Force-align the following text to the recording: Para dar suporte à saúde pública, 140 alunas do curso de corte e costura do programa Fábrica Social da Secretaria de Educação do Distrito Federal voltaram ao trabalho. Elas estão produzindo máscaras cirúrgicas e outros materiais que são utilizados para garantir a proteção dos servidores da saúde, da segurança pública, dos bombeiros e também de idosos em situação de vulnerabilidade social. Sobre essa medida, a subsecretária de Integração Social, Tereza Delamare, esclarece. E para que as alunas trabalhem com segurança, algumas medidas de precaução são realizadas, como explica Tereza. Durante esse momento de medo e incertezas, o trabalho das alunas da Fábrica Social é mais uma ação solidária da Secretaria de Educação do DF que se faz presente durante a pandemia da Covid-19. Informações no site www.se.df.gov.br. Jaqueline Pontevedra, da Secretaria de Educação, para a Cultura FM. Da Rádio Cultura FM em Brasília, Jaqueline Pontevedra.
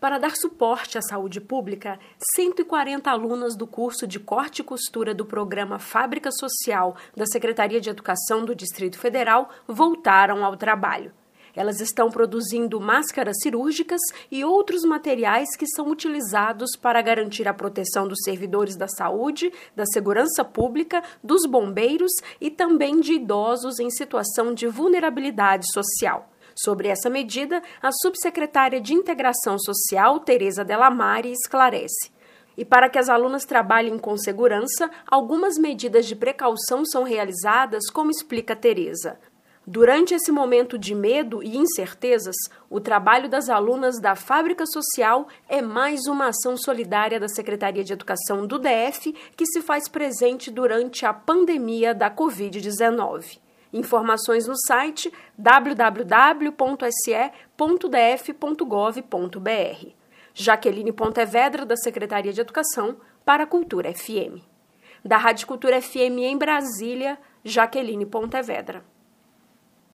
Para 0.00 0.16
dar 0.18 0.34
suporte 0.34 0.96
à 0.96 1.02
saúde 1.02 1.42
pública, 1.42 1.98
140 2.38 3.10
alunas 3.10 3.54
do 3.54 3.66
curso 3.66 4.06
de 4.06 4.18
corte 4.18 4.60
e 4.60 4.64
costura 4.64 5.12
do 5.12 5.26
programa 5.26 5.78
Fábrica 5.78 6.30
Social 6.32 6.96
da 7.14 7.26
Secretaria 7.26 7.82
de 7.82 7.90
Educação 7.90 8.42
do 8.42 8.54
Distrito 8.54 8.98
Federal 8.98 9.50
voltaram 9.68 10.42
ao 10.42 10.56
trabalho. 10.56 11.12
Elas 11.54 11.80
estão 11.82 12.08
produzindo 12.10 12.80
máscaras 12.80 13.36
cirúrgicas 13.42 14.00
e 14.32 14.42
outros 14.42 14.84
materiais 14.84 15.54
que 15.54 15.66
são 15.66 15.88
utilizados 15.90 16.76
para 16.80 17.02
garantir 17.02 17.46
a 17.46 17.52
proteção 17.52 18.08
dos 18.08 18.20
servidores 18.24 18.76
da 18.76 18.88
saúde, 18.88 19.52
da 19.76 19.84
segurança 19.84 20.42
pública, 20.42 21.02
dos 21.22 21.44
bombeiros 21.44 22.12
e 22.40 22.50
também 22.50 23.00
de 23.00 23.12
idosos 23.12 23.78
em 23.78 23.90
situação 23.90 24.54
de 24.54 24.66
vulnerabilidade 24.66 25.66
social. 25.70 26.26
Sobre 26.54 26.88
essa 26.88 27.08
medida, 27.10 27.62
a 27.82 27.90
subsecretária 27.92 28.80
de 28.80 28.94
Integração 28.94 29.56
Social, 29.58 30.18
Tereza 30.20 30.64
Delamare, 30.64 31.30
esclarece. 31.32 32.10
E 32.56 32.64
para 32.64 32.88
que 32.90 32.98
as 32.98 33.08
alunas 33.08 33.44
trabalhem 33.44 33.98
com 33.98 34.16
segurança, 34.16 34.90
algumas 35.06 35.56
medidas 35.56 36.06
de 36.06 36.14
precaução 36.14 36.84
são 36.84 37.04
realizadas, 37.04 37.88
como 37.90 38.10
explica 38.10 38.54
Tereza. 38.56 39.18
Durante 39.66 40.14
esse 40.14 40.32
momento 40.32 40.76
de 40.76 40.94
medo 40.94 41.42
e 41.42 41.56
incertezas, 41.56 42.34
o 42.68 42.80
trabalho 42.80 43.28
das 43.28 43.48
alunas 43.48 44.00
da 44.00 44.16
Fábrica 44.16 44.64
Social 44.66 45.28
é 45.48 45.62
mais 45.62 46.06
uma 46.08 46.28
ação 46.28 46.56
solidária 46.56 47.20
da 47.20 47.28
Secretaria 47.28 47.84
de 47.84 47.92
Educação 47.92 48.46
do 48.46 48.58
DF 48.58 49.12
que 49.36 49.46
se 49.46 49.60
faz 49.60 49.86
presente 49.88 50.50
durante 50.50 51.06
a 51.06 51.12
pandemia 51.12 51.94
da 51.94 52.10
Covid-19. 52.10 53.38
Informações 53.72 54.46
no 54.48 54.54
site 54.56 55.12
www.se.df.gov.br. 55.36 56.50
Jaqueline 60.34 60.92
Pontevedra, 60.92 61.64
da 61.64 61.76
Secretaria 61.76 62.32
de 62.32 62.40
Educação, 62.40 62.96
para 63.24 63.44
a 63.44 63.46
Cultura 63.46 63.92
FM. 63.94 64.42
Da 65.04 65.16
Rádio 65.16 65.46
Cultura 65.46 65.80
FM 65.80 66.18
em 66.20 66.36
Brasília, 66.36 67.18
Jaqueline 67.44 68.06
Pontevedra. 68.06 68.89